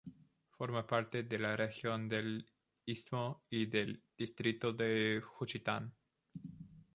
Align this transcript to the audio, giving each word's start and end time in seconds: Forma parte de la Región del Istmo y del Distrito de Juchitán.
Forma 0.49 0.83
parte 0.87 1.21
de 1.21 1.37
la 1.37 1.55
Región 1.55 2.09
del 2.09 2.49
Istmo 2.87 3.43
y 3.51 3.67
del 3.67 4.01
Distrito 4.17 4.73
de 4.73 5.21
Juchitán. 5.23 5.93